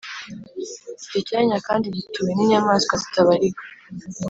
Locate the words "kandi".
1.67-1.85